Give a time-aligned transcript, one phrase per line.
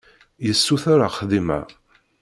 [0.47, 1.61] Yessuter axeddim-a.